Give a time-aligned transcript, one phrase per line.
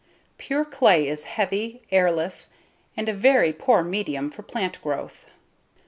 [0.39, 2.49] Pure clay is heavy, airless
[2.97, 5.27] and a very poor medium for plant growth.